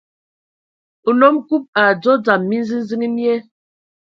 [1.07, 3.35] A nnom Kub a adzo dzam minziziŋ mie,